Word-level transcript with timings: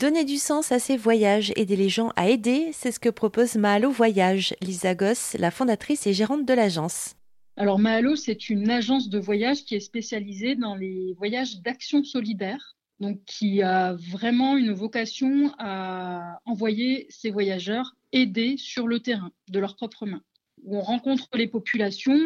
Donner 0.00 0.24
du 0.24 0.36
sens 0.36 0.70
à 0.70 0.78
ses 0.78 0.96
voyages, 0.96 1.52
aider 1.56 1.74
les 1.74 1.88
gens 1.88 2.12
à 2.14 2.28
aider, 2.28 2.70
c'est 2.72 2.92
ce 2.92 3.00
que 3.00 3.08
propose 3.08 3.56
Mahalo 3.56 3.90
Voyage. 3.90 4.54
Lisa 4.62 4.94
Goss, 4.94 5.34
la 5.36 5.50
fondatrice 5.50 6.06
et 6.06 6.12
gérante 6.12 6.46
de 6.46 6.54
l'agence. 6.54 7.16
Alors 7.56 7.80
Mahalo, 7.80 8.14
c'est 8.14 8.48
une 8.48 8.70
agence 8.70 9.08
de 9.08 9.18
voyage 9.18 9.64
qui 9.64 9.74
est 9.74 9.80
spécialisée 9.80 10.54
dans 10.54 10.76
les 10.76 11.14
voyages 11.14 11.62
d'action 11.62 12.04
solidaire, 12.04 12.76
donc 13.00 13.18
qui 13.26 13.60
a 13.60 13.94
vraiment 13.94 14.56
une 14.56 14.70
vocation 14.70 15.52
à 15.58 16.38
envoyer 16.44 17.08
ses 17.10 17.32
voyageurs 17.32 17.96
aider 18.12 18.54
sur 18.56 18.86
le 18.86 19.00
terrain 19.00 19.32
de 19.48 19.58
leurs 19.58 19.74
propres 19.74 20.06
mains 20.06 20.22
on 20.66 20.80
rencontre 20.80 21.28
les 21.34 21.46
populations, 21.46 22.18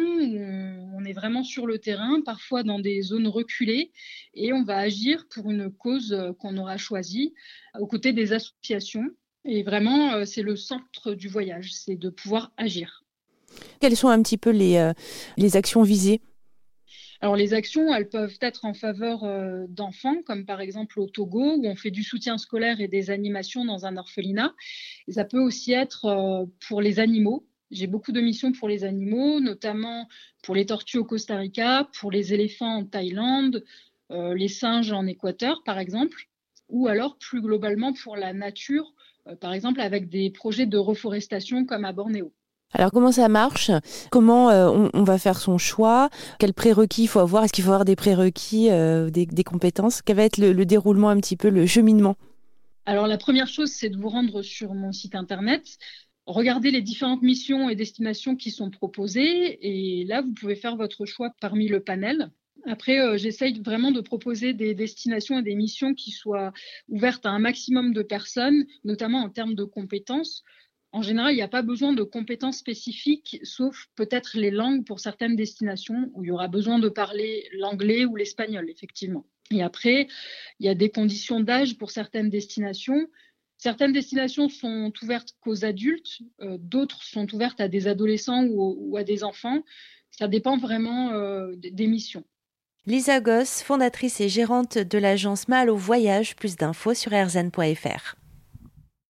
est 1.05 1.13
vraiment 1.13 1.43
sur 1.43 1.65
le 1.65 1.79
terrain, 1.79 2.21
parfois 2.21 2.63
dans 2.63 2.79
des 2.79 3.01
zones 3.01 3.27
reculées, 3.27 3.91
et 4.33 4.53
on 4.53 4.63
va 4.63 4.77
agir 4.77 5.27
pour 5.29 5.49
une 5.51 5.71
cause 5.71 6.15
qu'on 6.39 6.57
aura 6.57 6.77
choisie 6.77 7.33
aux 7.79 7.87
côtés 7.87 8.13
des 8.13 8.33
associations. 8.33 9.09
Et 9.45 9.63
vraiment, 9.63 10.13
euh, 10.13 10.25
c'est 10.25 10.41
le 10.41 10.55
centre 10.55 11.13
du 11.13 11.27
voyage, 11.27 11.73
c'est 11.73 11.95
de 11.97 12.09
pouvoir 12.09 12.53
agir. 12.57 13.03
Quelles 13.81 13.97
sont 13.97 14.07
un 14.07 14.21
petit 14.21 14.37
peu 14.37 14.51
les, 14.51 14.77
euh, 14.77 14.93
les 15.37 15.57
actions 15.57 15.83
visées? 15.83 16.21
Alors 17.19 17.35
les 17.35 17.53
actions, 17.53 17.93
elles 17.93 18.09
peuvent 18.09 18.37
être 18.41 18.65
en 18.65 18.73
faveur 18.73 19.23
euh, 19.23 19.65
d'enfants, 19.69 20.21
comme 20.25 20.45
par 20.45 20.59
exemple 20.59 20.99
au 20.99 21.07
Togo, 21.07 21.55
où 21.57 21.67
on 21.67 21.75
fait 21.75 21.91
du 21.91 22.03
soutien 22.03 22.37
scolaire 22.37 22.81
et 22.81 22.87
des 22.87 23.11
animations 23.11 23.63
dans 23.63 23.85
un 23.85 23.95
orphelinat. 23.97 24.53
Et 25.07 25.13
ça 25.13 25.23
peut 25.23 25.39
aussi 25.39 25.71
être 25.71 26.47
pour 26.67 26.81
les 26.81 26.99
animaux, 26.99 27.47
j'ai 27.73 27.87
beaucoup 27.87 28.11
de 28.11 28.21
missions 28.21 28.51
pour 28.51 28.69
les 28.69 28.83
animaux, 28.83 29.39
notamment 29.39 30.07
pour 30.43 30.55
les 30.55 30.65
tortues 30.65 30.99
au 30.99 31.03
Costa 31.03 31.37
Rica, 31.37 31.89
pour 31.99 32.11
les 32.11 32.33
éléphants 32.33 32.77
en 32.77 32.85
Thaïlande, 32.85 33.63
euh, 34.11 34.35
les 34.35 34.47
singes 34.47 34.91
en 34.91 35.05
Équateur, 35.07 35.63
par 35.65 35.79
exemple, 35.79 36.27
ou 36.69 36.87
alors 36.87 37.17
plus 37.17 37.41
globalement 37.41 37.93
pour 37.93 38.15
la 38.15 38.33
nature, 38.33 38.93
euh, 39.27 39.35
par 39.35 39.53
exemple 39.53 39.81
avec 39.81 40.09
des 40.09 40.29
projets 40.29 40.65
de 40.65 40.77
reforestation 40.77 41.65
comme 41.65 41.83
à 41.83 41.93
Bornéo. 41.93 42.31
Alors 42.75 42.91
comment 42.91 43.11
ça 43.11 43.27
marche? 43.27 43.71
Comment 44.09 44.49
euh, 44.49 44.87
on, 44.93 45.03
va 45.03 45.17
faire 45.17 45.37
son 45.37 45.57
choix? 45.57 46.09
Quels 46.39 46.53
prérequis 46.53 47.03
il 47.03 47.07
faut 47.07 47.19
avoir? 47.19 47.43
Est-ce 47.43 47.53
qu'il 47.53 47.63
faut 47.63 47.69
avoir 47.69 47.85
des 47.85 47.95
prérequis, 47.95 48.69
des, 49.11 49.43
compétences? 49.43 50.01
Quel 50.01 50.15
va 50.15 50.23
être 50.23 50.37
le 50.37 50.65
déroulement 50.65 51.09
un 51.09 51.17
petit 51.17 51.37
peu, 51.37 51.49
le 51.49 51.67
cheminement? 51.67 52.15
Alors 52.85 53.07
la 53.07 53.17
première 53.17 53.47
chose, 53.47 53.71
c'est 53.71 53.89
de 53.89 53.97
vous 53.97 54.09
rendre 54.09 54.41
sur 54.41 54.73
mon 54.73 54.91
site 54.91 55.15
internet 55.15 55.77
regardez 56.25 56.71
les 56.71 56.81
différentes 56.81 57.21
missions 57.21 57.69
et 57.69 57.75
destinations 57.75 58.35
qui 58.35 58.51
sont 58.51 58.69
proposées 58.69 59.59
et 59.61 60.05
là, 60.05 60.21
vous 60.21 60.33
pouvez 60.33 60.55
faire 60.55 60.75
votre 60.75 61.05
choix 61.05 61.31
parmi 61.41 61.67
le 61.67 61.79
panel. 61.81 62.31
Après, 62.65 62.99
euh, 62.99 63.17
j'essaye 63.17 63.59
vraiment 63.59 63.91
de 63.91 63.99
proposer 63.99 64.53
des 64.53 64.73
destinations 64.73 65.39
et 65.39 65.43
des 65.43 65.55
missions 65.55 65.93
qui 65.93 66.11
soient 66.11 66.53
ouvertes 66.87 67.25
à 67.25 67.29
un 67.29 67.39
maximum 67.39 67.93
de 67.93 68.03
personnes, 68.03 68.65
notamment 68.83 69.19
en 69.19 69.29
termes 69.29 69.55
de 69.55 69.65
compétences. 69.65 70.43
En 70.93 71.01
général, 71.01 71.33
il 71.33 71.37
n'y 71.37 71.41
a 71.41 71.47
pas 71.47 71.63
besoin 71.63 71.91
de 71.91 72.03
compétences 72.03 72.57
spécifiques, 72.57 73.39
sauf 73.43 73.87
peut-être 73.95 74.37
les 74.37 74.51
langues 74.51 74.85
pour 74.85 74.99
certaines 74.99 75.35
destinations 75.35 76.11
où 76.13 76.23
il 76.23 76.27
y 76.27 76.31
aura 76.31 76.47
besoin 76.47 76.79
de 76.79 76.87
parler 76.87 77.49
l'anglais 77.53 78.05
ou 78.05 78.15
l'espagnol, 78.15 78.69
effectivement. 78.69 79.25
Et 79.51 79.61
après, 79.61 80.07
il 80.59 80.65
y 80.65 80.69
a 80.69 80.75
des 80.75 80.89
conditions 80.89 81.39
d'âge 81.39 81.77
pour 81.77 81.91
certaines 81.91 82.29
destinations. 82.29 83.07
Certaines 83.63 83.93
destinations 83.93 84.49
sont 84.49 84.91
ouvertes 85.01 85.35
qu'aux 85.39 85.63
adultes, 85.63 86.19
euh, 86.41 86.57
d'autres 86.59 87.01
sont 87.01 87.33
ouvertes 87.33 87.61
à 87.61 87.69
des 87.69 87.87
adolescents 87.87 88.43
ou, 88.43 88.97
à 88.97 89.05
des 89.05 89.23
enfants. 89.23 89.63
Ça 90.11 90.27
dépend 90.27 90.57
vraiment 90.57 91.13
euh, 91.13 91.53
des 91.55 91.87
missions. 91.87 92.25
Lisa 92.85 93.21
Goss, 93.21 93.63
fondatrice 93.63 94.19
et 94.19 94.27
gérante 94.27 94.77
de 94.77 94.97
l'agence 94.97 95.47
Mal 95.47 95.69
au 95.69 95.77
Voyage, 95.77 96.35
plus 96.35 96.57
d'infos 96.57 96.93
sur 96.93 97.13
rzn.fr. 97.13 98.15